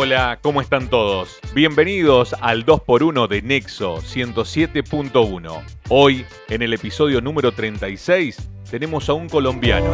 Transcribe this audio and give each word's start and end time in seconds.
hola, 0.00 0.38
¿cómo 0.40 0.60
están 0.60 0.88
todos? 0.88 1.40
Bienvenidos 1.54 2.32
al 2.40 2.64
2x1 2.64 3.26
de 3.26 3.42
Nexo 3.42 3.96
107.1. 3.96 5.60
Hoy, 5.88 6.24
en 6.48 6.62
el 6.62 6.72
episodio 6.72 7.20
número 7.20 7.50
36, 7.50 8.48
tenemos 8.70 9.08
a 9.08 9.14
un 9.14 9.28
colombiano. 9.28 9.90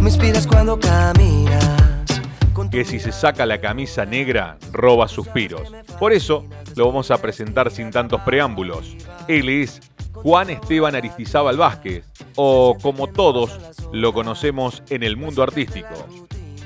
Me 0.00 0.08
inspiras 0.08 0.46
cuando 0.46 0.80
caminas. 0.80 2.22
que 2.70 2.86
si 2.86 2.98
se 2.98 3.12
saca 3.12 3.44
la 3.44 3.60
camisa 3.60 4.06
negra, 4.06 4.56
roba 4.72 5.08
suspiros. 5.08 5.70
Por 5.98 6.14
eso, 6.14 6.46
lo 6.74 6.86
vamos 6.86 7.10
a 7.10 7.20
presentar 7.20 7.70
sin 7.70 7.90
tantos 7.90 8.22
preámbulos. 8.22 8.96
Él 9.28 9.50
es 9.50 9.82
Juan 10.14 10.48
Esteban 10.48 10.94
Aristizábal 10.94 11.58
Vázquez, 11.58 12.06
o 12.34 12.78
como 12.80 13.08
todos 13.08 13.60
lo 13.92 14.14
conocemos 14.14 14.82
en 14.88 15.02
el 15.02 15.18
mundo 15.18 15.42
artístico, 15.42 16.06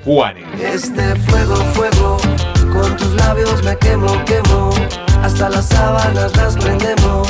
Juanes. 0.03 0.45
Este 0.59 1.15
fuego, 1.15 1.55
fuego, 1.73 2.17
con 2.73 2.97
tus 2.97 3.13
labios 3.13 3.63
me 3.63 3.77
quemo, 3.77 4.07
quemo. 4.25 4.71
Hasta 5.21 5.49
las 5.49 5.67
sábanas 5.67 6.35
las 6.35 6.57
prendemos. 6.57 7.27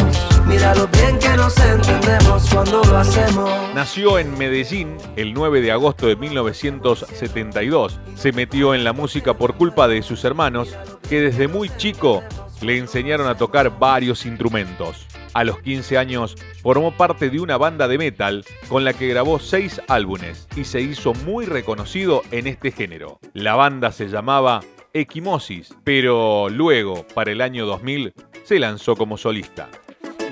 Mira 0.48 0.74
lo 0.76 0.88
bien 0.88 1.20
que 1.20 1.36
nos 1.36 1.58
entendemos 1.60 2.50
cuando 2.50 2.82
lo 2.84 2.98
hacemos. 2.98 3.50
Nació 3.76 4.18
en 4.18 4.38
Medellín 4.38 4.96
el 5.18 5.34
9 5.34 5.60
de 5.60 5.74
agosto 5.74 6.08
de 6.08 6.16
1972. 6.16 8.00
Se 8.16 8.32
metió 8.32 8.74
en 8.74 8.86
la 8.86 8.94
música 8.94 9.34
por 9.34 9.56
culpa 9.56 9.90
de 9.90 10.02
sus 10.02 10.24
hermanos, 10.24 10.70
que 11.10 11.20
desde 11.20 11.50
muy 11.50 11.70
chico 11.76 12.24
le 12.62 12.78
enseñaron 12.78 13.28
a 13.28 13.36
tocar 13.36 13.78
varios 13.80 14.26
instrumentos. 14.26 15.08
A 15.34 15.46
los 15.46 15.60
15 15.60 15.98
años 15.98 16.36
formó 16.62 16.92
parte 16.92 17.30
de 17.30 17.40
una 17.40 17.56
banda 17.58 17.88
de 17.88 17.98
metal 17.98 18.44
con 18.68 18.84
la 18.84 18.92
que 18.94 19.08
grabó 19.08 19.40
seis 19.40 19.82
álbumes 19.88 20.46
y 20.56 20.66
se 20.66 20.82
hizo 20.82 21.14
muy 21.14 21.46
reconocido 21.46 22.22
en 22.32 22.48
este 22.48 22.72
género. 22.72 23.20
La 23.34 23.56
banda 23.56 23.94
se 23.94 24.10
llamaba 24.10 24.60
Equimosis, 24.94 25.74
pero 25.86 26.50
luego, 26.50 27.06
para 27.14 27.32
el 27.32 27.40
año 27.40 27.66
2000, 27.66 28.14
se 28.44 28.60
lanzó 28.60 28.98
como 28.98 29.18
solista. 29.18 29.70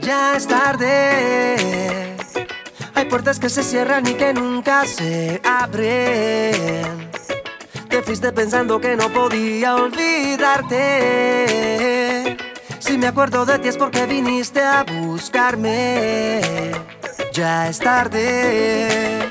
Ya 0.01 0.35
es 0.35 0.45
tarde. 0.47 2.17
Hay 2.95 3.05
puertas 3.05 3.39
que 3.39 3.47
se 3.47 3.63
cierran 3.63 4.05
y 4.05 4.15
que 4.15 4.33
nunca 4.33 4.83
se 4.85 5.39
abren. 5.45 7.09
Te 7.87 8.01
fuiste 8.01 8.33
pensando 8.33 8.81
que 8.81 8.97
no 8.97 9.07
podía 9.09 9.75
olvidarte. 9.75 11.88
Si 12.89 12.97
me 12.97 13.05
acuerdo 13.05 13.45
de 13.45 13.59
ti 13.59 13.67
es 13.67 13.77
porque 13.77 14.07
viniste 14.07 14.63
a 14.63 14.83
buscarme. 14.83 16.41
Ya 17.31 17.67
es 17.67 17.77
tarde. 17.77 19.29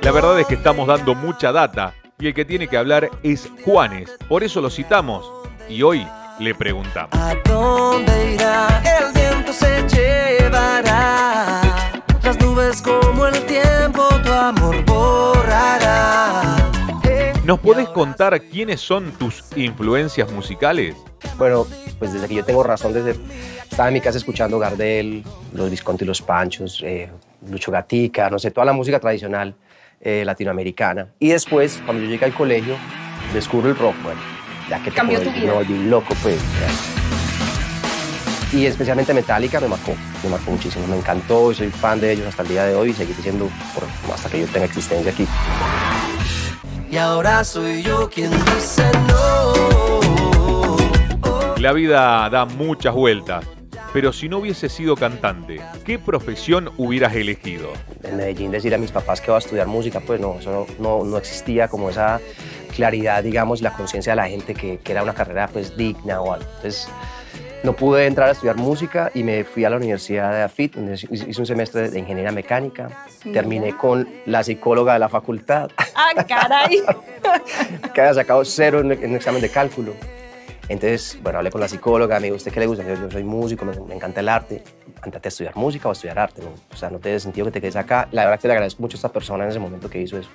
La 0.00 0.10
verdad 0.10 0.40
es 0.40 0.46
que 0.46 0.54
estamos 0.54 0.88
dando 0.88 1.14
mucha 1.14 1.52
data 1.52 1.92
y 2.18 2.28
el 2.28 2.32
que 2.32 2.46
tiene 2.46 2.66
que 2.66 2.78
hablar 2.78 3.10
es 3.22 3.50
Juanes. 3.66 4.16
Por 4.30 4.44
eso 4.44 4.62
lo 4.62 4.70
citamos 4.70 5.30
y 5.68 5.82
hoy 5.82 6.08
le 6.38 6.54
preguntamos. 6.54 7.10
¿A 7.12 7.34
dónde 7.44 8.32
irá? 8.32 8.82
El 8.98 9.12
viento 9.12 9.52
se 9.52 9.86
llevará. 9.86 11.60
Las 12.22 12.40
nubes 12.40 12.80
como 12.80 13.26
el 13.26 13.44
tiempo 13.44 14.08
tu 14.24 14.32
amor 14.32 14.82
¿Nos 17.48 17.60
podés 17.60 17.88
contar 17.88 18.38
quiénes 18.42 18.78
son 18.78 19.10
tus 19.12 19.42
influencias 19.56 20.30
musicales? 20.30 20.94
Bueno, 21.38 21.66
pues 21.98 22.12
desde 22.12 22.28
que 22.28 22.34
yo 22.34 22.44
tengo 22.44 22.62
razón, 22.62 22.92
desde 22.92 23.18
estaba 23.62 23.88
en 23.88 23.94
mi 23.94 24.02
casa 24.02 24.18
escuchando 24.18 24.58
Gardel, 24.58 25.24
los 25.54 25.70
Visconti 25.70 26.04
y 26.04 26.06
los 26.06 26.20
Panchos, 26.20 26.82
eh, 26.84 27.08
Lucho 27.48 27.72
Gatica, 27.72 28.28
no 28.28 28.38
sé, 28.38 28.50
toda 28.50 28.66
la 28.66 28.74
música 28.74 29.00
tradicional 29.00 29.54
eh, 29.98 30.24
latinoamericana. 30.26 31.08
Y 31.18 31.28
después, 31.28 31.80
cuando 31.86 32.02
yo 32.02 32.10
llegué 32.10 32.26
al 32.26 32.34
colegio, 32.34 32.76
descubro 33.32 33.70
el 33.70 33.76
rock, 33.78 33.94
bueno, 34.02 34.20
ya 34.68 34.82
que 34.82 34.90
Cambió 34.90 35.18
tu 35.22 35.32
vida. 35.32 35.46
me 35.46 35.52
volví 35.52 35.84
loco, 35.88 36.14
pues. 36.22 36.36
ya. 36.60 38.58
Y 38.58 38.66
especialmente 38.66 39.14
Metallica 39.14 39.58
me 39.58 39.68
marcó, 39.68 39.94
me 40.22 40.28
marcó 40.28 40.50
muchísimo, 40.50 40.86
me 40.86 40.98
encantó 40.98 41.50
y 41.50 41.54
soy 41.54 41.70
fan 41.70 41.98
de 41.98 42.12
ellos 42.12 42.26
hasta 42.26 42.42
el 42.42 42.48
día 42.48 42.64
de 42.66 42.74
hoy 42.74 42.90
y 42.90 42.92
seguiré 42.92 43.22
siendo 43.22 43.48
por, 43.72 43.84
hasta 44.12 44.28
que 44.28 44.40
yo 44.40 44.46
tenga 44.48 44.66
existencia 44.66 45.10
aquí. 45.10 45.26
Y 46.90 46.96
ahora 46.96 47.44
soy 47.44 47.82
yo 47.82 48.08
quien 48.08 48.30
dice 48.30 48.82
no. 49.08 50.76
La 51.58 51.72
vida 51.72 52.30
da 52.30 52.44
muchas 52.46 52.94
vueltas, 52.94 53.44
pero 53.92 54.12
si 54.12 54.28
no 54.28 54.38
hubiese 54.38 54.68
sido 54.68 54.96
cantante, 54.96 55.60
¿qué 55.84 55.98
profesión 55.98 56.70
hubieras 56.76 57.14
elegido? 57.14 57.72
en 58.04 58.16
Medellín 58.16 58.50
decir 58.50 58.74
a 58.74 58.78
mis 58.78 58.90
papás 58.90 59.20
que 59.20 59.30
voy 59.30 59.36
a 59.36 59.38
estudiar 59.38 59.66
música, 59.66 60.00
pues 60.00 60.20
no, 60.20 60.38
eso 60.38 60.50
no, 60.50 60.66
no, 60.78 61.04
no 61.04 61.18
existía 61.18 61.68
como 61.68 61.90
esa 61.90 62.20
claridad, 62.74 63.22
digamos, 63.22 63.60
la 63.60 63.72
conciencia 63.72 64.12
de 64.12 64.16
la 64.16 64.28
gente 64.28 64.54
que, 64.54 64.78
que 64.78 64.92
era 64.92 65.02
una 65.02 65.14
carrera 65.14 65.48
pues 65.48 65.76
digna 65.76 66.20
o 66.20 66.32
algo. 66.32 66.48
Entonces 66.56 66.88
no 67.64 67.72
pude 67.72 68.06
entrar 68.06 68.28
a 68.28 68.32
estudiar 68.32 68.56
música 68.56 69.10
y 69.14 69.24
me 69.24 69.42
fui 69.42 69.64
a 69.64 69.70
la 69.70 69.76
Universidad 69.76 70.30
de 70.30 70.42
AFIT, 70.42 70.76
donde 70.76 70.94
hice 70.94 71.40
un 71.40 71.46
semestre 71.46 71.90
de 71.90 71.98
ingeniería 71.98 72.30
mecánica. 72.30 73.04
Terminé 73.32 73.76
con 73.76 74.08
la 74.26 74.44
psicóloga 74.44 74.92
de 74.92 75.00
la 75.00 75.08
facultad, 75.08 75.70
Ah, 76.00 76.14
caray. 76.22 76.80
que 77.92 78.00
había 78.00 78.14
sacado 78.14 78.44
cero 78.44 78.78
en, 78.78 78.92
en 78.92 79.10
un 79.10 79.16
examen 79.16 79.42
de 79.42 79.50
cálculo. 79.50 79.94
Entonces, 80.68 81.18
bueno, 81.20 81.38
hablé 81.38 81.50
con 81.50 81.60
la 81.60 81.66
psicóloga, 81.66 82.20
me 82.20 82.26
dijo, 82.26 82.36
¿usted 82.36 82.52
qué 82.52 82.60
le 82.60 82.66
gusta? 82.66 82.84
Yo, 82.84 82.94
yo 82.94 83.10
soy 83.10 83.24
músico, 83.24 83.64
me, 83.64 83.74
me 83.80 83.96
encanta 83.96 84.20
el 84.20 84.28
arte. 84.28 84.62
Antes 85.02 85.24
a 85.24 85.28
estudiar 85.28 85.56
música 85.56 85.88
o 85.88 85.90
a 85.90 85.94
estudiar 85.94 86.20
arte, 86.20 86.42
¿no? 86.42 86.50
O 86.72 86.76
sea, 86.76 86.88
no 86.88 87.00
te 87.00 87.18
sentido 87.18 87.46
que 87.46 87.52
te 87.52 87.60
quedes 87.60 87.74
acá. 87.74 88.06
La 88.12 88.24
verdad 88.24 88.38
que 88.38 88.46
le 88.46 88.54
agradezco 88.54 88.80
mucho 88.80 88.96
a 88.96 88.98
esta 88.98 89.08
persona 89.08 89.42
en 89.42 89.50
ese 89.50 89.58
momento 89.58 89.90
que 89.90 90.00
hizo 90.00 90.18
eso. 90.18 90.30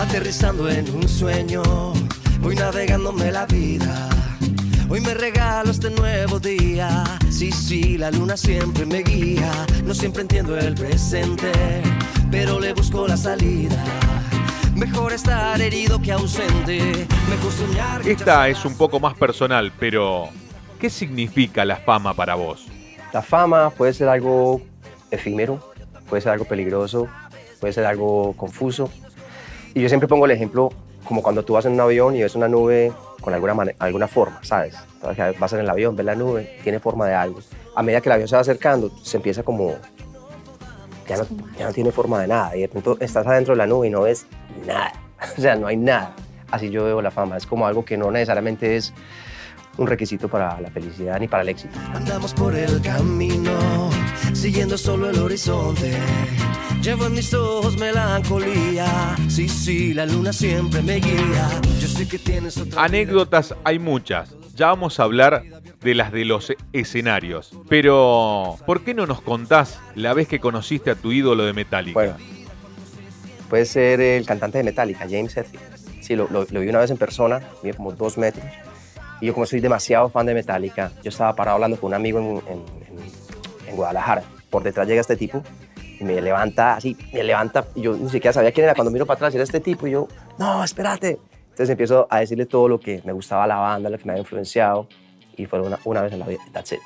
Aterrizando 0.00 0.68
en 0.68 0.88
un 0.94 1.08
sueño, 1.08 1.62
voy 2.40 2.54
navegándome 2.54 3.32
la 3.32 3.44
vida. 3.46 4.08
Hoy 4.90 5.02
me 5.02 5.12
regalo 5.12 5.70
este 5.70 5.90
nuevo 5.90 6.40
día. 6.40 7.04
Sí, 7.28 7.52
sí, 7.52 7.98
la 7.98 8.10
luna 8.10 8.38
siempre 8.38 8.86
me 8.86 9.02
guía. 9.02 9.52
No 9.84 9.92
siempre 9.92 10.22
entiendo 10.22 10.56
el 10.56 10.74
presente, 10.74 11.52
pero 12.30 12.58
le 12.58 12.72
busco 12.72 13.06
la 13.06 13.18
salida. 13.18 13.84
Mejor 14.74 15.12
estar 15.12 15.60
herido 15.60 16.00
que 16.00 16.10
ausente. 16.12 17.06
Mejor 17.28 17.52
soñar 17.52 18.00
que 18.00 18.12
Esta 18.12 18.48
es 18.48 18.64
un 18.64 18.78
poco 18.78 18.98
más 18.98 19.14
personal, 19.14 19.72
pero 19.78 20.30
¿qué 20.80 20.88
significa 20.88 21.66
la 21.66 21.76
fama 21.76 22.14
para 22.14 22.34
vos? 22.34 22.66
La 23.12 23.20
fama 23.20 23.68
puede 23.68 23.92
ser 23.92 24.08
algo 24.08 24.62
efímero, 25.10 25.60
puede 26.08 26.22
ser 26.22 26.32
algo 26.32 26.46
peligroso, 26.46 27.08
puede 27.60 27.74
ser 27.74 27.84
algo 27.84 28.32
confuso. 28.38 28.90
Y 29.74 29.82
yo 29.82 29.88
siempre 29.90 30.08
pongo 30.08 30.24
el 30.24 30.30
ejemplo 30.30 30.70
como 31.08 31.22
cuando 31.22 31.42
tú 31.42 31.54
vas 31.54 31.64
en 31.64 31.72
un 31.72 31.80
avión 31.80 32.14
y 32.14 32.22
ves 32.22 32.34
una 32.34 32.48
nube 32.48 32.92
con 33.22 33.32
alguna, 33.32 33.74
alguna 33.78 34.06
forma, 34.06 34.40
¿sabes? 34.42 34.76
Entonces, 34.92 35.38
vas 35.38 35.52
en 35.54 35.60
el 35.60 35.70
avión, 35.70 35.96
ves 35.96 36.04
la 36.04 36.14
nube, 36.14 36.58
tiene 36.62 36.80
forma 36.80 37.06
de 37.06 37.14
algo. 37.14 37.40
A 37.74 37.82
medida 37.82 38.02
que 38.02 38.10
el 38.10 38.12
avión 38.12 38.28
se 38.28 38.36
va 38.36 38.42
acercando, 38.42 38.90
se 39.02 39.16
empieza 39.16 39.42
como... 39.42 39.74
Ya 41.08 41.16
no, 41.16 41.26
ya 41.58 41.66
no 41.66 41.72
tiene 41.72 41.92
forma 41.92 42.20
de 42.20 42.28
nada. 42.28 42.54
Y 42.54 42.60
de 42.60 42.68
pronto 42.68 42.98
estás 43.00 43.26
adentro 43.26 43.54
de 43.54 43.58
la 43.58 43.66
nube 43.66 43.86
y 43.86 43.90
no 43.90 44.02
ves 44.02 44.26
nada. 44.66 44.92
O 45.38 45.40
sea, 45.40 45.56
no 45.56 45.66
hay 45.66 45.78
nada. 45.78 46.14
Así 46.50 46.68
yo 46.68 46.84
veo 46.84 47.00
la 47.00 47.10
fama. 47.10 47.38
Es 47.38 47.46
como 47.46 47.66
algo 47.66 47.86
que 47.86 47.96
no 47.96 48.10
necesariamente 48.10 48.76
es 48.76 48.92
un 49.78 49.86
requisito 49.86 50.28
para 50.28 50.60
la 50.60 50.70
felicidad 50.70 51.18
ni 51.18 51.28
para 51.28 51.42
el 51.42 51.48
éxito. 51.48 51.78
Andamos 51.94 52.34
por 52.34 52.54
el 52.54 52.80
camino, 52.82 53.90
siguiendo 54.34 54.76
solo 54.76 55.08
el 55.08 55.18
horizonte. 55.18 55.96
Llevo 56.82 57.06
en 57.06 57.14
mis 57.14 57.32
ojos 57.34 57.76
melancolía. 57.78 58.86
Sí, 59.28 59.48
sí, 59.48 59.94
la 59.94 60.06
luna 60.06 60.32
siempre 60.32 60.82
me 60.82 60.96
guía. 60.96 61.48
Yo 61.80 61.88
sé 61.88 62.06
que 62.06 62.18
tienes 62.18 62.56
otra. 62.58 62.84
Anécdotas 62.84 63.54
hay 63.64 63.78
muchas. 63.78 64.34
Ya 64.54 64.66
vamos 64.68 64.98
a 65.00 65.04
hablar 65.04 65.42
de 65.80 65.94
las 65.94 66.12
de 66.12 66.24
los 66.24 66.52
escenarios. 66.72 67.52
Pero, 67.68 68.56
¿por 68.66 68.82
qué 68.82 68.94
no 68.94 69.06
nos 69.06 69.20
contás 69.20 69.78
la 69.94 70.12
vez 70.14 70.26
que 70.28 70.40
conociste 70.40 70.90
a 70.90 70.94
tu 70.96 71.12
ídolo 71.12 71.44
de 71.44 71.52
Metallica? 71.52 71.94
Bueno, 71.94 72.14
puede 73.48 73.64
ser 73.64 74.00
el 74.00 74.26
cantante 74.26 74.58
de 74.58 74.64
Metallica, 74.64 75.00
James 75.08 75.36
Hetfield. 75.36 75.62
Sí, 76.02 76.16
lo, 76.16 76.26
lo- 76.30 76.46
lo 76.50 76.60
vi 76.60 76.68
una 76.68 76.78
vez 76.78 76.90
en 76.90 76.96
persona, 76.96 77.40
mide 77.62 77.74
como 77.74 77.92
dos 77.92 78.18
metros. 78.18 78.44
Y 79.20 79.26
yo 79.26 79.34
como 79.34 79.46
soy 79.46 79.60
demasiado 79.60 80.08
fan 80.08 80.26
de 80.26 80.34
Metallica, 80.34 80.92
yo 81.02 81.08
estaba 81.08 81.34
parado 81.34 81.56
hablando 81.56 81.76
con 81.78 81.88
un 81.88 81.94
amigo 81.94 82.18
en, 82.20 82.26
en- 82.52 82.64
en- 82.98 83.68
en 83.68 83.76
Guadalajara. 83.76 84.22
Por 84.50 84.62
detrás 84.62 84.86
llega 84.88 85.00
este 85.00 85.16
tipo 85.16 85.42
y 86.00 86.04
me 86.04 86.20
levanta 86.20 86.76
así, 86.76 86.96
me 87.12 87.22
levanta. 87.24 87.66
Y 87.74 87.82
yo 87.82 87.94
ni 87.96 88.08
siquiera 88.08 88.32
sabía 88.32 88.52
quién 88.52 88.64
era. 88.64 88.74
Cuando 88.74 88.90
miro 88.90 89.04
para 89.06 89.16
atrás 89.16 89.34
era 89.34 89.44
este 89.44 89.60
tipo 89.60 89.86
y 89.86 89.90
yo, 89.92 90.08
no, 90.38 90.62
espérate. 90.64 91.18
Entonces 91.50 91.70
empiezo 91.70 92.06
a 92.08 92.20
decirle 92.20 92.46
todo 92.46 92.68
lo 92.68 92.78
que 92.78 93.02
me 93.04 93.12
gustaba 93.12 93.46
la 93.46 93.56
banda, 93.56 93.90
lo 93.90 93.98
que 93.98 94.04
me 94.04 94.12
había 94.12 94.20
influenciado. 94.22 94.86
Y 95.36 95.46
fue 95.46 95.60
una, 95.60 95.78
una 95.84 96.02
vez 96.02 96.12
en 96.12 96.20
la 96.20 96.26
vida. 96.26 96.40
That's 96.52 96.72
it. 96.72 96.78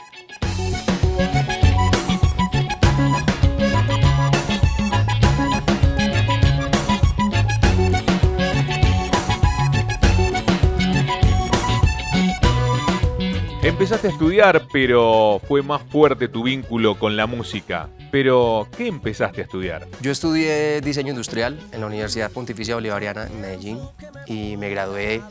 Empezaste 13.63 14.09
a 14.09 14.11
estudiar, 14.11 14.67
pero 14.73 15.41
fue 15.47 15.63
más 15.63 15.81
fuerte 15.83 16.27
tu 16.27 16.43
vínculo 16.43 16.99
con 16.99 17.17
la 17.17 17.29
música. 17.29 17.89
Pero, 18.11 18.67
¿qué 18.77 18.89
empezaste 18.89 19.41
a 19.41 19.45
estudiar? 19.45 19.87
Yo 20.01 20.11
estudié 20.11 20.81
diseño 20.81 21.11
industrial 21.11 21.61
en 21.71 21.81
la 21.81 21.87
Universidad 21.87 22.33
Pontificia 22.33 22.75
Bolivariana 22.75 23.29
en 23.29 23.41
Medellín 23.41 23.79
y 24.27 24.57
me 24.57 24.69
gradué 24.69 25.23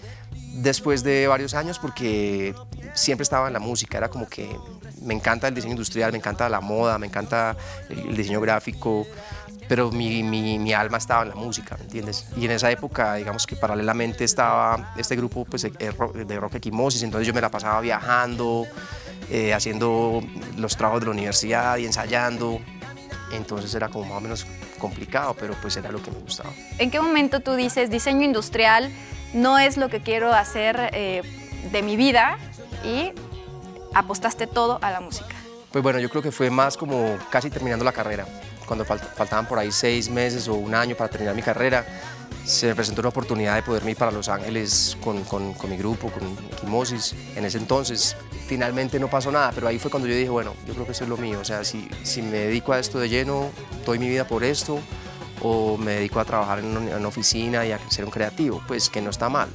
después 0.54 1.04
de 1.04 1.28
varios 1.28 1.54
años 1.54 1.78
porque 1.78 2.56
siempre 2.94 3.24
estaba 3.24 3.48
en 3.48 3.54
la 3.54 3.60
música, 3.60 3.98
era 3.98 4.08
como 4.08 4.30
que 4.30 4.56
me 5.02 5.14
encanta 5.14 5.50
el 5.50 5.54
diseño 5.54 5.74
industrial, 5.74 6.14
me 6.14 6.18
encanta 6.18 6.48
la 6.48 6.62
moda, 6.62 6.98
me 6.98 7.08
encanta 7.08 7.58
el 7.90 8.16
diseño 8.16 8.40
gráfico, 8.40 9.06
pero 9.68 9.92
mi, 9.92 10.24
mi, 10.24 10.60
mi, 10.60 10.74
alma 10.74 10.98
estaba 10.98 11.24
en 11.24 11.30
la 11.30 11.36
música, 11.36 11.78
¿me 11.78 11.84
entiendes? 11.84 12.26
Y 12.36 12.46
en 12.46 12.52
esa 12.52 12.70
época, 12.72 13.16
digamos 13.16 13.48
que 13.48 13.56
paralelamente 13.56 14.24
estaba 14.24 14.94
este 14.98 15.16
grupo 15.16 15.46
pues, 15.46 15.64
de 15.64 16.40
rock 16.40 16.56
equimosis, 16.56 17.04
entonces 17.04 17.28
yo 17.28 17.34
me 17.34 17.42
la 17.42 17.50
pasaba 17.50 17.80
viajando, 17.82 18.68
eh, 19.30 19.54
haciendo 19.54 20.22
los 20.58 20.76
trabajos 20.76 21.02
de 21.02 21.06
la 21.06 21.12
universidad 21.12 21.78
y 21.78 21.86
ensayando, 21.86 22.60
entonces 23.32 23.74
era 23.74 23.88
como 23.88 24.06
más 24.06 24.18
o 24.18 24.22
menos 24.22 24.48
complicado, 24.78 25.36
pero 25.40 25.54
pues 25.62 25.78
era 25.78 25.92
lo 25.92 26.02
que 26.02 26.12
me 26.12 26.18
gustaba. 26.18 26.50
¿En 26.78 26.92
qué 26.92 27.00
momento 27.00 27.40
tú 27.40 27.56
dices 27.56 27.90
diseño 27.90 28.26
industrial 28.26 28.92
no 29.34 29.58
es 29.60 29.78
lo 29.78 29.90
que 29.90 30.02
quiero 30.02 30.34
hacer 30.34 30.90
eh, 30.94 31.22
de 31.72 31.82
mi 31.82 31.96
vida 31.96 32.38
y 32.84 33.14
apostaste 33.94 34.48
todo 34.48 34.80
a 34.82 34.92
la 34.92 35.00
música? 35.00 35.36
Pues 35.72 35.82
bueno, 35.82 36.00
yo 36.00 36.10
creo 36.10 36.22
que 36.22 36.32
fue 36.32 36.50
más 36.50 36.76
como 36.76 37.18
casi 37.30 37.50
terminando 37.50 37.86
la 37.86 37.94
carrera 37.94 38.26
cuando 38.72 38.86
faltaban 38.86 39.46
por 39.50 39.60
ahí 39.60 39.70
seis 39.70 40.10
meses 40.10 40.48
o 40.48 40.54
un 40.54 40.74
año 40.74 40.96
para 40.96 41.10
terminar 41.10 41.36
mi 41.36 41.42
carrera, 41.42 41.86
se 42.46 42.68
me 42.68 42.74
presentó 42.74 43.02
una 43.02 43.10
oportunidad 43.10 43.56
de 43.56 43.64
poderme 43.64 43.92
ir 43.92 43.98
para 43.98 44.12
Los 44.12 44.30
Ángeles 44.30 44.96
con, 45.02 45.26
con, 45.26 45.70
mi 45.70 45.76
grupo, 45.76 46.10
con 46.10 46.24
Equimosis. 46.54 47.14
En 47.36 47.44
ese 47.44 47.58
entonces, 47.58 48.16
finalmente 48.48 48.98
no 48.98 49.10
pasó 49.10 49.30
nada, 49.30 49.52
pero 49.54 49.68
ahí 49.68 49.78
fue 49.78 49.92
cuando 49.92 50.08
yo 50.08 50.16
dije, 50.16 50.30
bueno, 50.30 50.54
yo 50.66 50.74
creo 50.74 50.86
que 50.86 50.94
eso 50.94 51.04
es 51.04 51.10
lo 51.10 51.18
mío. 51.18 51.40
O 51.42 51.44
sea, 51.44 51.66
si, 51.66 51.90
si 52.04 52.22
me 52.22 52.38
dedico 52.38 52.72
a 52.72 52.80
esto 52.80 52.98
de 52.98 53.10
lleno, 53.10 53.50
doy 53.86 54.00
mi 54.00 54.08
vida 54.08 54.26
por 54.26 54.42
esto, 54.42 54.80
o 55.42 55.76
me 55.76 55.96
dedico 55.96 56.22
a 56.22 56.24
trabajar 56.24 56.60
en 56.60 56.78
una, 56.78 57.08
oficina 57.10 57.66
y 57.66 57.74
a 57.74 57.90
ser 57.90 58.06
un 58.06 58.12
creativo, 58.12 58.64
pues 58.70 58.90
que 58.90 59.02
no 59.02 59.10
está 59.10 59.28
mal. 59.28 59.50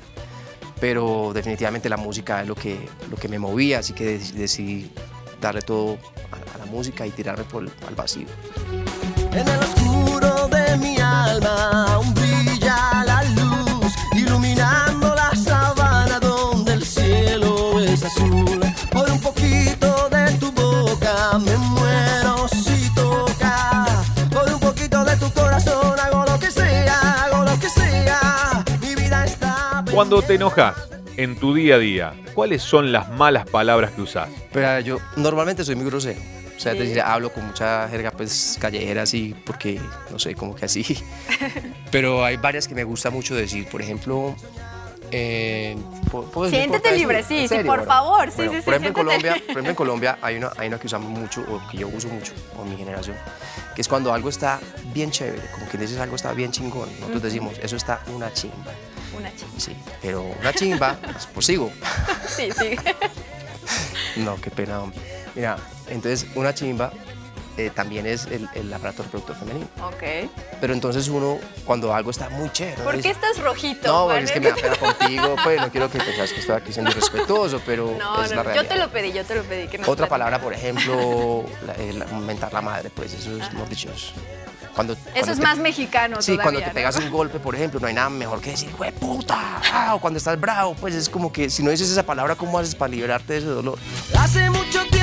Pero 0.79 1.33
definitivamente 1.33 1.89
la 1.89 1.97
música 1.97 2.43
es 2.43 2.49
lo 2.49 2.55
que, 2.55 2.87
lo 3.11 3.17
que 3.17 3.29
me 3.29 3.39
movía, 3.39 3.79
así 3.79 3.95
que 3.95 4.19
decidí 4.19 4.91
darle 5.41 5.63
todo 5.63 5.97
a, 6.31 6.59
la 6.59 6.67
música 6.67 7.07
y 7.07 7.11
tirarme 7.11 7.45
por, 7.45 7.63
al 7.87 7.95
vacío. 7.95 8.27
Cuando 29.97 30.21
te 30.21 30.35
enojas 30.35 30.77
en 31.17 31.37
tu 31.37 31.55
día 31.55 31.77
a 31.77 31.79
día, 31.79 32.15
¿cuáles 32.35 32.63
son 32.63 32.93
las 32.93 33.11
malas 33.13 33.49
palabras 33.49 33.93
que 33.93 34.03
usas? 34.03 34.29
Pero 34.53 34.79
yo 34.81 34.99
normalmente 35.17 35.65
soy 35.65 35.75
muy 35.75 35.87
grosero. 35.87 36.21
O 36.57 36.61
sea, 36.61 36.73
es 36.73 36.79
decir, 36.79 37.01
hablo 37.01 37.33
con 37.33 37.47
mucha 37.47 37.87
jerga 37.89 38.11
pues 38.11 38.57
callejera 38.59 39.03
así, 39.03 39.35
porque 39.45 39.79
no 40.11 40.19
sé, 40.19 40.35
como 40.35 40.55
que 40.55 40.65
así. 40.65 40.85
Pero 41.91 42.25
hay 42.25 42.39
varias 42.39 42.67
que 42.67 42.75
me 42.75 42.85
gusta 42.85 43.11
mucho 43.11 43.35
decir. 43.35 43.69
Por 43.69 43.83
ejemplo, 43.83 44.35
eh, 45.11 45.77
siéntete 46.49 46.93
libre, 46.93 47.23
sí, 47.23 47.47
sí, 47.49 47.59
por 47.65 47.85
favor. 47.85 48.31
Sí, 48.31 48.43
sí, 48.43 48.61
por, 48.65 48.75
ejemplo, 48.75 48.89
en 48.89 48.93
Colombia, 48.93 49.33
por 49.33 49.51
ejemplo, 49.51 49.71
en 49.71 49.75
Colombia 49.75 50.19
hay 50.23 50.37
una, 50.37 50.51
hay 50.57 50.69
una 50.69 50.79
que 50.79 50.87
usamos 50.87 51.11
mucho, 51.11 51.43
o 51.43 51.61
que 51.71 51.79
yo 51.79 51.89
uso 51.89 52.09
mucho, 52.09 52.33
con 52.57 52.69
mi 52.69 52.77
generación, 52.77 53.17
que 53.75 53.83
es 53.83 53.89
cuando 53.89 54.13
algo 54.13 54.29
está 54.29 54.61
bien 54.93 55.11
chévere, 55.11 55.49
como 55.53 55.69
que 55.69 55.79
dices 55.79 55.99
algo 55.99 56.17
está 56.17 56.33
bien 56.33 56.51
chingón. 56.51 56.89
Nosotros 57.01 57.23
decimos, 57.23 57.59
eso 57.63 57.77
está 57.77 58.01
una 58.15 58.33
chimba. 58.33 58.73
Una 59.17 59.35
chimba. 59.35 59.61
Sí, 59.61 59.77
pero 60.03 60.23
una 60.23 60.53
chimba, 60.53 60.99
pues 61.35 61.47
sigo. 61.47 61.71
Sí, 62.29 62.51
sí. 62.51 62.77
no, 64.17 64.39
qué 64.41 64.51
pena, 64.51 64.83
hombre. 64.83 65.01
Mira, 65.37 65.57
entonces 65.89 66.27
una 66.35 66.55
chimba 66.55 66.91
eh, 67.59 67.71
también 67.75 68.07
es 68.07 68.27
el, 68.27 68.49
el, 68.55 68.73
aparato 68.73 69.03
reproductor 69.03 69.35
femenino. 69.37 69.67
Ok. 69.83 70.31
Pero 70.61 70.75
entonces 70.75 71.09
uno, 71.09 71.39
cuando 71.65 71.95
algo 71.95 72.11
está 72.11 72.29
muy 72.29 72.51
chévere... 72.51 72.83
¿Por 72.83 73.01
qué 73.01 73.11
estás 73.11 73.39
rojito? 73.39 73.89
No, 73.89 74.13
es 74.13 74.31
que 74.31 74.41
me 74.41 74.51
da 74.51 74.57
pena 74.57 74.77
contigo, 74.77 75.37
pues 75.43 75.61
no 75.61 75.71
quiero 75.71 75.91
que 75.91 75.99
pensás 75.99 76.33
que 76.33 76.41
estoy 76.41 76.57
aquí 76.57 76.73
siendo 76.73 76.91
irrespetuoso, 76.91 77.61
pero 77.65 77.95
no, 77.99 78.23
es 78.23 78.31
no, 78.31 78.37
la 78.37 78.43
realidad. 78.43 78.63
Yo 78.63 78.69
te 78.69 78.77
lo 78.77 78.89
pedí, 78.91 79.13
yo 79.13 79.25
te 79.25 79.35
lo 79.37 79.43
pedí. 79.45 79.69
Que 79.69 79.81
Otra 79.87 80.07
palabra, 80.07 80.39
por 80.39 80.53
ejemplo, 80.53 81.45
la, 81.95 82.05
mentar 82.19 82.53
la 82.53 82.61
madre, 82.61 82.91
pues 82.91 83.15
eso 83.15 83.35
es, 83.35 83.53
no 83.55 83.65
dicho, 83.65 83.89
cuando, 84.75 84.95
Eso 85.15 85.33
es 85.33 85.39
más 85.39 85.57
mexicano 85.57 86.21
Sí, 86.21 86.37
cuando 86.37 86.61
te 86.61 86.71
pegas 86.71 86.97
un 86.99 87.11
golpe, 87.11 87.39
por 87.39 87.55
ejemplo, 87.55 87.81
no 87.81 87.87
hay 87.87 87.95
nada 87.95 88.11
mejor 88.11 88.43
que 88.43 88.51
decir, 88.51 88.71
güey, 88.77 88.93
puta. 88.93 89.63
o 89.95 89.99
cuando 89.99 90.19
estás 90.19 90.39
bravo, 90.39 90.75
pues 90.75 90.95
es 90.95 91.09
como 91.09 91.33
que 91.33 91.49
si 91.49 91.63
no 91.63 91.71
dices 91.71 91.91
esa 91.91 92.05
palabra, 92.05 92.35
¿cómo 92.35 92.59
haces 92.59 92.75
para 92.75 92.91
liberarte 92.91 93.33
de 93.33 93.39
ese 93.39 93.49
dolor? 93.49 93.79
Hace 94.15 94.51
mucho 94.51 94.81
tiempo 94.81 94.96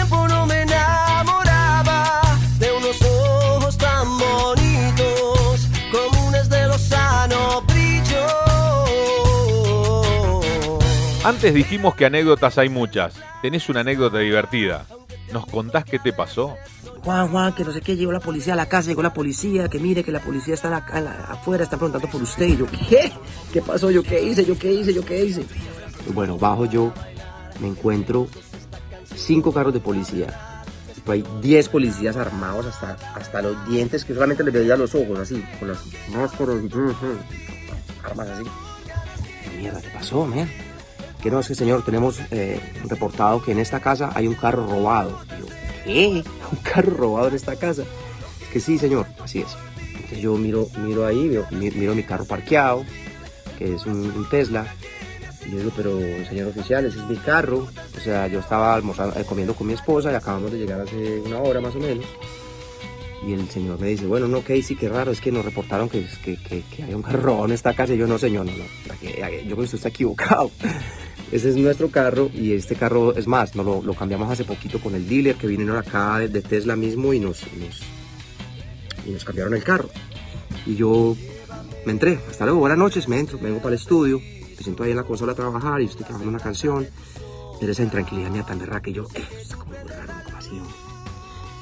Antes 11.24 11.54
dijimos 11.54 11.96
que 11.96 12.06
anécdotas 12.06 12.58
hay 12.58 12.68
muchas. 12.68 13.14
Tenés 13.42 13.70
una 13.70 13.80
anécdota 13.80 14.20
divertida. 14.20 14.86
¿Nos 15.32 15.46
contás 15.46 15.86
qué 15.86 15.98
te 15.98 16.12
pasó? 16.12 16.58
Juan, 17.02 17.30
Juan, 17.30 17.56
que 17.56 17.64
no 17.64 17.72
sé 17.72 17.80
qué, 17.80 17.96
llegó 17.96 18.12
la 18.12 18.20
policía 18.20 18.54
a 18.54 18.56
la 18.58 18.68
casa, 18.68 18.90
llegó 18.90 19.02
la 19.02 19.14
policía, 19.14 19.70
que 19.70 19.80
mire 19.80 20.04
que 20.04 20.12
la 20.12 20.20
policía 20.20 20.54
está 20.54 20.76
afuera, 21.30 21.64
está 21.64 21.78
preguntando 21.78 22.10
por 22.10 22.22
usted. 22.22 22.48
Y 22.48 22.58
yo, 22.58 22.66
¿qué? 22.90 23.10
¿Qué 23.54 23.62
pasó? 23.62 23.90
¿Yo 23.90 24.04
qué 24.04 24.22
hice? 24.22 24.44
¿Yo 24.44 24.60
qué 24.60 24.74
hice? 24.74 24.94
¿Yo 24.94 25.06
qué 25.06 25.24
hice? 25.24 25.46
bueno, 26.14 26.38
bajo 26.38 26.66
yo, 26.66 26.92
me 27.62 27.70
encuentro 27.70 28.28
cinco 29.16 29.54
carros 29.54 29.74
de 29.74 29.80
policía. 29.80 30.28
Hay 31.08 31.24
diez 31.42 31.70
policías 31.70 32.18
armados 32.18 32.66
hasta, 32.66 32.98
hasta 33.16 33.42
los 33.42 33.66
dientes, 33.70 34.04
que 34.04 34.14
solamente 34.14 34.44
les 34.44 34.54
veía 34.54 34.76
los 34.76 34.94
ojos 34.94 35.20
así, 35.20 35.42
con 35.58 35.70
las 35.70 35.80
máscaras, 36.10 36.58
armas 38.04 38.28
así. 38.28 38.44
¿Qué 39.44 39.58
mierda, 39.58 39.82
¿qué 39.82 39.90
pasó, 39.90 40.26
man? 40.26 40.50
Que 41.24 41.32
no, 41.32 41.40
es 41.40 41.48
que 41.48 41.56
señor, 41.56 41.84
tenemos 41.86 42.20
eh, 42.32 42.60
reportado 42.84 43.42
que 43.42 43.54
en 43.54 43.60
esta 43.60 43.80
casa 43.80 44.12
hay 44.14 44.28
un 44.28 44.36
carro 44.36 44.68
robado. 44.68 45.20
¿qué? 45.86 46.24
¿Un 46.52 46.58
carro 46.62 46.94
robado 46.96 47.30
en 47.30 47.36
esta 47.36 47.56
casa? 47.56 47.84
que 48.54 48.60
sí, 48.60 48.78
señor, 48.78 49.08
así 49.22 49.40
es. 49.40 49.58
Entonces 49.96 50.20
yo 50.20 50.36
miro, 50.36 50.68
miro 50.78 51.08
ahí, 51.08 51.40
miro, 51.52 51.96
mi 51.96 52.04
carro 52.04 52.24
parqueado, 52.24 52.86
que 53.58 53.74
es 53.74 53.86
un, 53.88 54.28
Tesla. 54.30 54.68
Y 55.46 55.52
yo 55.52 55.58
digo, 55.58 55.72
pero 55.76 55.98
señor 56.30 56.50
oficial, 56.50 56.86
ese 56.86 57.00
es 57.00 57.06
mi 57.06 57.18
carro. 57.18 57.68
O 57.98 58.00
sea, 58.00 58.28
yo 58.28 58.40
estaba 58.40 58.76
almorzando, 58.76 59.20
eh, 59.20 59.26
comiendo 59.26 59.56
con 59.56 59.66
mi 59.66 59.74
esposa 59.74 60.12
y 60.12 60.16
acabamos 60.16 60.52
de 60.52 60.60
llegar 60.60 60.82
hace 60.82 61.20
una 61.22 61.40
hora 61.40 61.60
más 61.62 61.76
o 61.76 61.80
menos. 61.80 62.06
Y 63.26 63.34
el 63.34 63.50
señor 63.50 63.80
me 63.80 63.88
dice, 63.88 64.06
bueno, 64.06 64.28
no, 64.28 64.44
sí, 64.62 64.76
qué 64.76 64.88
raro, 64.88 65.12
es 65.12 65.20
que 65.20 65.32
nos 65.32 65.44
reportaron 65.44 65.90
que, 65.90 66.06
que, 66.24 66.38
que, 66.38 66.84
hay 66.84 66.94
un 66.94 67.02
carro 67.02 67.22
robado 67.22 67.46
en 67.46 67.54
esta 67.54 67.74
casa. 67.74 67.96
Y 67.96 67.98
yo, 67.98 68.06
no, 68.06 68.20
señor, 68.20 68.46
no, 68.46 68.52
no, 68.52 68.66
yo 68.66 69.00
creo 69.00 69.56
que 69.56 69.62
usted 69.64 69.78
está 69.78 69.90
equivocado. 69.90 70.52
Ese 71.34 71.50
es 71.50 71.56
nuestro 71.56 71.90
carro 71.90 72.30
y 72.32 72.54
este 72.54 72.76
carro 72.76 73.16
es 73.16 73.26
más, 73.26 73.56
no, 73.56 73.64
lo, 73.64 73.94
cambiamos 73.96 74.30
hace 74.30 74.46
poquito 74.46 74.80
con 74.80 74.94
el 74.94 75.10
dealer 75.10 75.36
que 75.36 75.48
vinieron 75.48 75.76
acá 75.78 76.20
de, 76.20 76.42
Tesla 76.44 76.76
mismo 76.76 77.12
y 77.12 77.20
nos, 77.20 77.42
nos 79.08 79.26
cambiaron 79.26 79.56
el 79.56 79.64
carro. 79.64 79.90
Y 80.68 80.76
yo 80.76 81.18
me 81.88 81.92
entré, 81.92 82.20
hasta 82.30 82.46
luego, 82.46 82.60
buenas 82.60 82.78
noches, 82.78 83.08
me 83.08 83.20
entro, 83.20 83.40
vengo 83.40 83.58
para 83.58 83.70
el 83.70 83.82
estudio, 83.82 84.20
me 84.20 84.64
siento 84.64 84.84
ahí 84.84 84.92
en 84.92 84.98
la 84.98 85.06
consola 85.06 85.32
a 85.32 85.36
trabajar 85.36 85.82
y 85.82 85.86
estoy 85.86 86.04
trabajando 86.04 86.30
una 86.30 86.40
canción. 86.40 86.88
Pero 87.60 87.72
esa 87.72 87.82
intranquilidad 87.82 88.30
mía 88.30 88.44
tan 88.44 88.60
berraca 88.60 88.82
que 88.82 88.94
yo, 88.94 89.08
eh, 89.16 89.24
está 89.42 89.56
como 89.56 89.72
muy 89.72 89.90
raro, 89.90 90.14
como 90.26 90.38
así. 90.38 90.62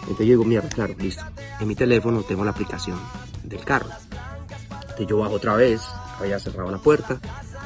Entonces 0.02 0.18
yo 0.18 0.26
digo, 0.26 0.44
mierda, 0.44 0.68
claro, 0.68 0.96
listo. 1.00 1.24
En 1.62 1.68
mi 1.70 1.76
teléfono 1.76 2.24
tengo 2.24 2.44
la 2.44 2.52
aplicación 2.52 3.00
del 3.46 3.64
carro. 3.64 3.88
Entonces 4.82 5.08
yo 5.08 5.20
bajo 5.20 5.36
otra 5.36 5.56
vez, 5.56 5.80
había 6.20 6.40
cerrado 6.40 6.70
la 6.70 6.80
puerta, 6.80 7.22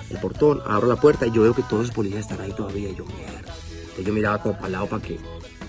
el 0.10 0.18
portón, 0.18 0.62
abro 0.66 0.88
la 0.88 0.96
puerta 0.96 1.26
y 1.26 1.32
yo 1.32 1.42
veo 1.42 1.54
que 1.54 1.64
todos 1.64 1.88
los 1.88 1.92
policías 1.92 2.22
están 2.22 2.42
ahí 2.42 2.52
todavía. 2.52 2.90
Y 2.90 2.96
yo, 2.96 3.06
mierda. 3.06 3.54
Entonces 3.82 4.06
yo 4.06 4.14
miraba 4.14 4.42
como 4.42 4.56
para 4.56 4.68
el 4.68 4.72
lado 4.74 4.88
para 4.88 5.02
que 5.02 5.20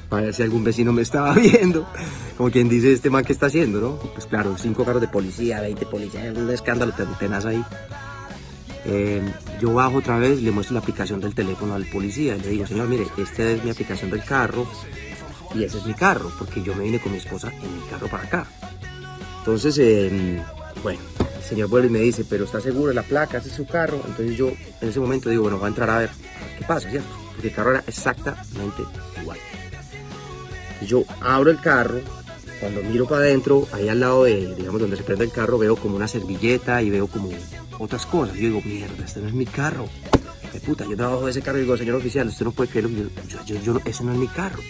para 0.08 0.22
ver 0.22 0.34
si 0.34 0.42
algún 0.42 0.64
vecino 0.64 0.92
me 0.92 1.02
estaba 1.02 1.32
viendo. 1.34 1.86
Como 2.36 2.50
quien 2.50 2.68
dice, 2.68 2.92
este 2.92 3.10
man, 3.10 3.24
¿qué 3.24 3.32
está 3.32 3.46
haciendo, 3.46 3.80
no? 3.80 3.96
Pues 4.14 4.26
claro, 4.26 4.56
cinco 4.58 4.84
carros 4.84 5.00
de 5.00 5.08
policía, 5.08 5.60
20 5.60 5.86
policías, 5.86 6.36
un 6.36 6.50
escándalo 6.50 6.92
tenaz 7.18 7.46
ahí. 7.46 7.64
Eh, 8.84 9.20
yo 9.60 9.72
bajo 9.72 9.98
otra 9.98 10.18
vez, 10.18 10.40
le 10.40 10.52
muestro 10.52 10.74
la 10.74 10.80
aplicación 10.80 11.20
del 11.20 11.34
teléfono 11.34 11.74
al 11.74 11.86
policía 11.86 12.36
y 12.36 12.40
le 12.40 12.48
digo, 12.50 12.66
señor, 12.66 12.88
mire, 12.88 13.06
esta 13.18 13.50
es 13.50 13.64
mi 13.64 13.70
aplicación 13.70 14.10
del 14.10 14.22
carro 14.22 14.66
y 15.54 15.64
ese 15.64 15.78
es 15.78 15.86
mi 15.86 15.94
carro, 15.94 16.30
porque 16.38 16.62
yo 16.62 16.74
me 16.76 16.84
vine 16.84 17.00
con 17.00 17.10
mi 17.10 17.18
esposa 17.18 17.52
en 17.52 17.74
mi 17.74 17.82
carro 17.90 18.06
para 18.06 18.22
acá. 18.22 18.46
Entonces, 19.40 19.78
eh, 19.78 20.40
bueno, 20.82 21.00
señor 21.48 21.68
vuelve 21.68 21.88
y 21.88 21.90
me 21.90 22.00
dice, 22.00 22.24
pero 22.28 22.44
¿está 22.44 22.60
seguro 22.60 22.92
la 22.92 23.02
placa? 23.02 23.38
¿Ese 23.38 23.48
es 23.48 23.54
su 23.54 23.66
carro? 23.66 24.00
Entonces 24.06 24.36
yo 24.36 24.48
en 24.80 24.88
ese 24.88 25.00
momento 25.00 25.30
digo, 25.30 25.42
bueno, 25.42 25.58
voy 25.58 25.66
a 25.66 25.68
entrar 25.68 25.90
a 25.90 25.98
ver 25.98 26.10
qué 26.58 26.64
pasa, 26.64 26.90
¿cierto? 26.90 27.26
porque 27.36 27.48
el 27.48 27.54
carro 27.54 27.70
era 27.72 27.84
exactamente 27.86 28.82
igual. 29.20 29.38
Yo 30.86 31.04
abro 31.20 31.50
el 31.50 31.60
carro, 31.60 32.00
cuando 32.60 32.82
miro 32.82 33.06
para 33.06 33.22
adentro, 33.22 33.68
ahí 33.72 33.88
al 33.88 34.00
lado 34.00 34.24
de, 34.24 34.54
digamos, 34.54 34.80
donde 34.80 34.96
se 34.96 35.02
prende 35.02 35.24
el 35.24 35.30
carro, 35.30 35.58
veo 35.58 35.76
como 35.76 35.96
una 35.96 36.08
servilleta 36.08 36.82
y 36.82 36.90
veo 36.90 37.06
como 37.06 37.30
otras 37.78 38.06
cosas. 38.06 38.34
Yo 38.36 38.48
digo, 38.48 38.62
mierda, 38.64 39.04
este 39.04 39.20
no 39.20 39.28
es 39.28 39.34
mi 39.34 39.44
carro. 39.44 39.86
De 40.52 40.60
puta, 40.60 40.86
yo 40.88 40.96
trabajo 40.96 41.26
de 41.26 41.32
ese 41.32 41.42
carro 41.42 41.58
y 41.58 41.62
digo, 41.62 41.76
señor 41.76 41.96
oficial, 41.96 42.28
usted 42.28 42.46
no 42.46 42.52
puede 42.52 42.70
creerlo. 42.70 43.10
Yo, 43.28 43.44
yo, 43.44 43.60
yo, 43.60 43.80
ese 43.84 44.04
no 44.04 44.12
es 44.12 44.18
mi 44.18 44.28
carro. 44.28 44.62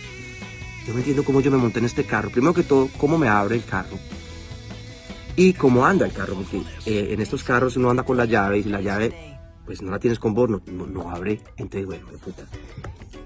Yo 0.86 0.92
no 0.92 0.98
entiendo 0.98 1.24
cómo 1.24 1.40
yo 1.40 1.50
me 1.50 1.58
monté 1.58 1.78
en 1.78 1.84
este 1.84 2.04
carro. 2.04 2.30
Primero 2.30 2.54
que 2.54 2.64
todo, 2.64 2.88
cómo 2.98 3.18
me 3.18 3.28
abre 3.28 3.56
el 3.56 3.64
carro 3.64 3.96
y 5.36 5.52
cómo 5.52 5.84
anda 5.84 6.06
el 6.06 6.12
carro, 6.12 6.34
porque 6.34 6.62
eh, 6.86 7.12
en 7.12 7.20
estos 7.20 7.44
carros 7.44 7.76
uno 7.76 7.90
anda 7.90 8.02
con 8.02 8.16
la 8.16 8.24
llave 8.24 8.58
y 8.58 8.62
si 8.62 8.70
la 8.70 8.80
llave 8.80 9.12
pues 9.64 9.82
no 9.82 9.90
la 9.90 9.98
tienes 9.98 10.18
con 10.18 10.32
vos, 10.32 10.48
no, 10.48 10.60
no, 10.66 11.10
abre, 11.10 11.40
entonces 11.56 11.86
bueno, 11.86 12.06
de 12.10 12.18
puta. 12.18 12.44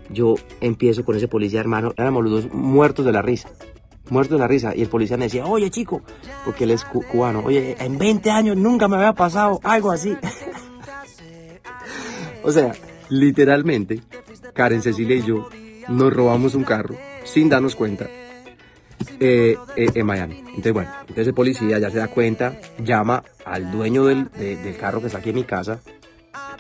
Yo 0.09 0.35
empiezo 0.61 1.05
con 1.05 1.17
ese 1.17 1.29
policía 1.29 1.61
hermano, 1.61 1.93
éramos 1.97 2.25
los 2.25 2.45
dos 2.45 2.53
muertos 2.53 3.05
de 3.05 3.13
la 3.13 3.23
risa, 3.23 3.51
muertos 4.09 4.39
de 4.39 4.41
la 4.41 4.49
risa, 4.49 4.75
y 4.75 4.83
el 4.83 4.89
policía 4.89 5.17
me 5.17 5.25
decía, 5.25 5.47
oye 5.47 5.71
chico, 5.71 6.03
porque 6.45 6.65
él 6.65 6.71
es 6.71 6.85
cubano, 6.85 7.43
oye, 7.45 7.77
en 7.79 7.99
20 7.99 8.31
años 8.31 8.57
nunca 8.57 8.89
me 8.89 8.97
había 8.97 9.13
pasado 9.13 9.61
algo 9.63 9.93
así. 9.93 10.15
o 12.43 12.51
sea, 12.51 12.73
literalmente, 13.11 14.01
Karen, 14.55 14.83
Cecilia 14.83 15.17
y 15.17 15.23
yo 15.23 15.49
nos 15.89 16.13
robamos 16.13 16.55
un 16.55 16.65
carro 16.65 16.97
sin 17.25 17.51
darnos 17.51 17.77
cuenta 17.77 18.09
eh, 19.19 19.57
eh, 19.77 19.91
en 19.95 20.07
Miami. 20.07 20.39
Entonces, 20.39 20.73
bueno, 20.73 20.91
entonces 21.01 21.27
el 21.29 21.35
policía 21.35 21.79
ya 21.79 21.91
se 21.91 21.99
da 21.99 22.09
cuenta, 22.09 22.55
llama 22.83 23.23
al 23.45 23.71
dueño 23.71 24.05
del, 24.05 24.29
carro 24.79 25.01
que 25.01 25.07
está 25.07 25.19
aquí 25.19 25.31
en 25.31 25.37
mi 25.37 25.45
casa, 25.45 25.81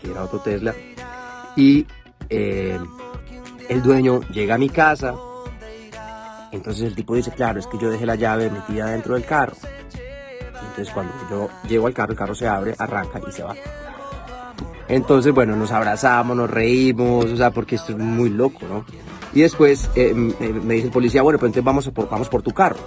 que 0.01 0.11
era 0.11 0.25
otro 0.25 0.41
Tesla, 0.41 0.75
y 1.57 1.87
eh, 2.29 2.79
el 3.69 3.83
dueño 3.83 4.21
llega 4.33 4.55
a 4.55 4.59
mi 4.59 4.69
casa. 4.69 5.15
Entonces 6.53 6.85
el 6.85 6.95
tipo 6.95 7.15
dice, 7.15 7.31
claro, 7.31 7.61
es 7.61 7.67
que 7.67 7.79
yo 7.79 7.91
dejé 7.91 8.07
la 8.07 8.17
llave 8.17 8.51
metida 8.51 8.91
dentro 8.91 9.15
del 9.15 9.25
carro. 9.25 9.55
Entonces 10.69 10.93
cuando 10.93 11.13
yo 11.31 11.49
llego 11.69 11.87
al 11.87 11.95
carro, 11.95 12.13
el 12.13 12.19
carro 12.19 12.35
se 12.35 12.47
abre, 12.47 12.75
arranca 12.79 13.21
y 13.27 13.33
se 13.33 13.43
va. 13.43 13.55
Entonces, 14.91 15.33
bueno, 15.33 15.55
nos 15.55 15.71
abrazamos, 15.71 16.37
nos 16.37 16.51
reímos, 16.51 17.27
o 17.27 17.37
sea, 17.37 17.53
porque 17.53 17.77
esto 17.77 17.93
es 17.93 17.99
muy 17.99 18.29
loco, 18.29 18.67
¿no? 18.69 18.85
Y 19.33 19.43
después 19.43 19.89
eh, 19.95 20.13
me 20.13 20.75
dice 20.75 20.87
el 20.87 20.93
policía, 20.93 21.23
bueno, 21.23 21.39
pues 21.39 21.51
entonces 21.51 21.65
vamos 21.65 21.89
por, 21.91 22.11
vamos 22.11 22.29
por 22.29 22.43
tu 22.43 22.51
carro. 22.51 22.79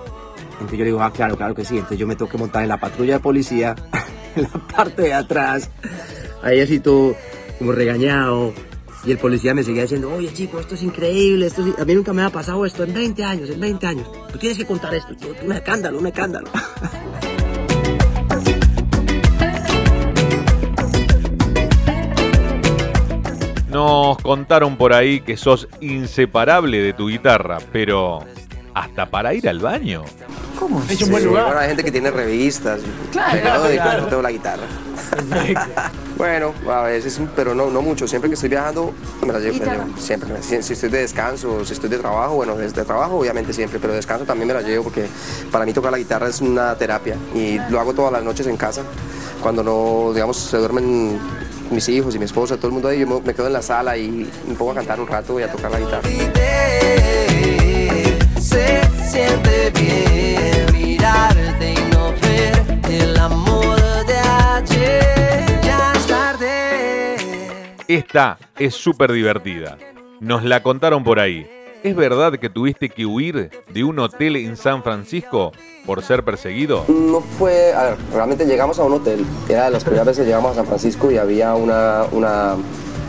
Entonces 0.51 0.77
yo 0.77 0.83
le 0.83 0.91
digo, 0.91 1.01
ah, 1.01 1.11
claro, 1.11 1.37
claro 1.37 1.55
que 1.55 1.63
sí. 1.63 1.75
Entonces 1.75 1.97
yo 1.97 2.05
me 2.05 2.17
tengo 2.17 2.29
que 2.29 2.37
montar 2.37 2.61
en 2.63 2.69
la 2.69 2.77
patrulla 2.77 3.13
de 3.13 3.19
policía, 3.21 3.75
en 4.35 4.43
la 4.43 4.67
parte 4.75 5.03
de 5.03 5.13
atrás, 5.13 5.69
ahí 6.41 6.59
así 6.59 6.81
todo 6.81 7.15
como 7.57 7.71
regañado. 7.71 8.53
Y 9.05 9.11
el 9.11 9.17
policía 9.17 9.53
me 9.53 9.63
seguía 9.63 9.83
diciendo, 9.83 10.13
oye 10.13 10.31
chico, 10.33 10.59
esto 10.59 10.75
es 10.75 10.83
increíble, 10.83 11.47
esto 11.47 11.63
a 11.77 11.85
mí 11.85 11.93
nunca 11.95 12.11
me 12.11 12.21
ha 12.23 12.29
pasado 12.29 12.65
esto 12.65 12.83
en 12.83 12.93
20 12.93 13.23
años, 13.23 13.49
en 13.49 13.59
20 13.59 13.87
años. 13.87 14.11
Tú 14.31 14.37
tienes 14.37 14.57
que 14.57 14.65
contar 14.65 14.93
esto, 14.93 15.15
tú, 15.15 15.27
un 15.45 15.53
escándalo, 15.53 15.99
un 15.99 16.07
escándalo. 16.07 16.49
Nos 23.73 24.17
contaron 24.17 24.77
por 24.77 24.93
ahí 24.93 25.21
que 25.21 25.35
sos 25.35 25.67
inseparable 25.81 26.79
de 26.79 26.93
tu 26.93 27.09
guitarra, 27.09 27.57
pero 27.71 28.19
hasta 28.75 29.07
para 29.07 29.33
ir 29.33 29.49
al 29.49 29.57
baño. 29.57 30.03
¿Cómo? 30.59 30.83
Es 30.87 31.01
un 31.01 31.09
buen 31.09 31.25
lugar. 31.25 31.45
Bueno, 31.45 31.59
hay 31.59 31.67
gente 31.69 31.83
que 31.83 31.91
tiene 31.91 32.11
revistas, 32.11 32.81
claro, 33.11 33.71
yo 33.99 34.05
tengo 34.05 34.21
la 34.21 34.31
guitarra. 34.31 34.63
bueno, 36.17 36.53
a 36.69 36.83
veces, 36.83 37.19
pero 37.35 37.55
no, 37.55 37.71
no 37.71 37.81
mucho. 37.81 38.07
Siempre 38.07 38.29
que 38.29 38.35
estoy 38.35 38.49
viajando, 38.49 38.93
me 39.25 39.33
la 39.33 39.39
llevo. 39.39 39.57
Siempre. 39.97 40.29
Si, 40.41 40.73
estoy 40.73 40.89
de 40.89 40.99
descanso, 40.99 41.65
si 41.65 41.73
estoy 41.73 41.89
de 41.89 41.97
trabajo, 41.97 42.35
bueno, 42.35 42.55
de 42.55 42.71
trabajo 42.71 43.17
obviamente 43.17 43.53
siempre, 43.53 43.79
pero 43.79 43.93
de 43.93 43.97
descanso 43.97 44.25
también 44.25 44.47
me 44.47 44.53
la 44.53 44.61
llevo 44.61 44.83
porque 44.83 45.07
para 45.51 45.65
mí 45.65 45.73
tocar 45.73 45.91
la 45.91 45.97
guitarra 45.97 46.27
es 46.27 46.41
una 46.41 46.75
terapia 46.75 47.15
y 47.33 47.57
lo 47.69 47.79
hago 47.79 47.93
todas 47.93 48.11
las 48.11 48.23
noches 48.23 48.45
en 48.45 48.55
casa. 48.55 48.83
Cuando 49.41 49.63
no, 49.63 50.13
digamos, 50.13 50.37
se 50.37 50.57
duermen 50.57 51.19
mis 51.71 51.87
hijos 51.89 52.15
y 52.15 52.19
mi 52.19 52.25
esposa, 52.25 52.57
todo 52.57 52.67
el 52.67 52.73
mundo 52.73 52.87
ahí, 52.89 52.99
yo 52.99 53.21
me 53.21 53.33
quedo 53.33 53.47
en 53.47 53.53
la 53.53 53.61
sala 53.61 53.97
y 53.97 54.29
me 54.47 54.55
pongo 54.55 54.71
a 54.71 54.75
cantar 54.75 54.99
un 54.99 55.07
rato 55.07 55.39
y 55.39 55.43
a 55.43 55.51
tocar 55.51 55.71
la 55.71 55.79
guitarra. 55.79 56.09
Se 58.39 58.81
siente 59.05 59.71
bien 59.71 60.65
mirarte 60.73 61.73
y 61.73 61.93
no 61.93 62.11
ver 62.21 62.63
el 62.89 63.17
amor 63.17 63.77
de 64.05 64.17
ayer. 64.17 65.61
Ya 65.63 65.93
es 65.95 66.07
tarde. 66.07 67.75
Esta 67.87 68.37
es 68.57 68.75
súper 68.75 69.11
divertida. 69.11 69.77
Nos 70.19 70.43
la 70.43 70.61
contaron 70.63 71.03
por 71.03 71.19
ahí. 71.19 71.47
¿Es 71.83 71.97
verdad 71.97 72.39
que 72.39 72.49
tuviste 72.49 72.87
que 72.87 73.05
huir 73.05 73.51
de 73.73 73.83
un 73.83 73.99
hotel 73.99 74.37
en 74.37 74.55
San 74.55 74.83
Francisco 74.83 75.51
por 75.85 76.01
ser 76.01 76.23
perseguido? 76.23 76.85
No 76.87 77.19
fue, 77.19 77.73
a 77.73 77.83
ver, 77.83 77.97
realmente 78.13 78.45
llegamos 78.45 78.79
a 78.79 78.83
un 78.83 78.93
hotel, 78.93 79.25
era 79.49 79.65
de 79.65 79.71
las 79.71 79.83
primeras 79.83 80.05
veces 80.05 80.23
que 80.23 80.27
llegamos 80.27 80.53
a 80.53 80.55
San 80.55 80.65
Francisco 80.65 81.11
y 81.11 81.17
había 81.17 81.55
una, 81.55 82.03
una 82.13 82.55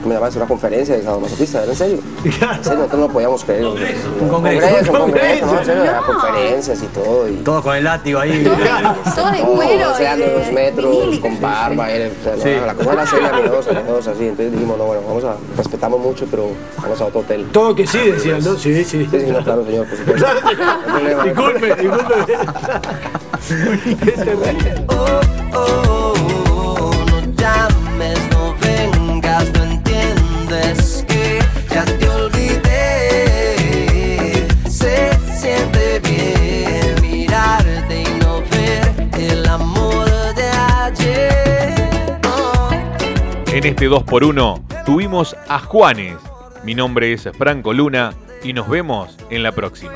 ¿cómo 0.04 0.14
se 0.14 0.20
llama? 0.20 0.36
Una 0.36 0.46
conferencia 0.46 0.96
de 0.96 1.02
sadomasoquista, 1.02 1.62
¿era 1.62 1.72
en 1.72 1.78
serio? 1.78 1.98
En 2.24 2.32
serio, 2.32 2.78
nosotros 2.78 3.00
no 3.00 3.08
podíamos 3.08 3.44
creer. 3.44 3.64
Un 3.64 4.28
congreso. 4.28 4.92
Un 4.92 4.98
congreso, 4.98 5.46
¿no? 5.46 5.58
En 5.58 5.64
serio, 5.64 5.92
conferencias 6.06 6.82
y 6.82 6.86
todo. 6.86 7.28
Y... 7.28 7.32
Todo 7.36 7.62
con 7.62 7.76
el 7.76 7.84
látigo 7.84 8.20
ahí. 8.20 8.44
todo 9.14 9.30
de 9.30 9.38
cuero. 9.38 9.92
O 9.92 9.96
sea, 9.96 10.16
de 10.16 10.30
dos 10.30 10.52
metros, 10.52 11.18
con 11.18 11.40
barba, 11.40 11.90
era, 11.90 12.08
o 12.08 12.24
sea, 12.40 12.60
no, 12.60 12.66
la 12.66 12.74
cosa 12.74 12.92
era 12.92 13.06
seria, 13.06 13.32
miedosa, 13.32 13.72
miedosa, 13.72 14.10
así. 14.12 14.28
Entonces 14.28 14.52
dijimos, 14.52 14.78
no, 14.78 14.84
bueno, 14.84 15.02
vamos 15.06 15.24
a, 15.24 15.36
respetamos 15.56 16.00
mucho, 16.00 16.26
pero 16.30 16.48
vamos 16.80 17.00
a 17.00 17.04
otro 17.06 17.20
hotel. 17.20 17.46
Todo 17.52 17.74
que 17.74 17.86
sí, 17.86 17.98
decían, 17.98 18.42
¿no? 18.44 18.56
Sí, 18.56 18.84
sí. 18.84 19.08
Sí, 19.10 19.20
sí, 19.20 19.30
no, 19.30 19.42
claro, 19.42 19.64
señor, 19.64 19.86
por 19.86 19.98
supuesto. 19.98 20.26
disculpe, 21.24 21.74
disculpe. 21.76 22.34
En 43.64 43.70
este 43.70 43.88
2x1 43.88 44.84
tuvimos 44.84 45.34
a 45.48 45.58
Juanes. 45.58 46.18
Mi 46.64 46.74
nombre 46.74 47.14
es 47.14 47.26
Franco 47.38 47.72
Luna 47.72 48.12
y 48.42 48.52
nos 48.52 48.68
vemos 48.68 49.16
en 49.30 49.42
la 49.42 49.52
próxima. 49.52 49.94